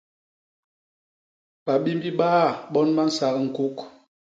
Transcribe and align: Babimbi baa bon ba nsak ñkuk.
Babimbi 1.65 2.09
baa 2.19 2.47
bon 2.71 2.87
ba 2.95 3.03
nsak 3.09 3.33
ñkuk. 3.45 3.77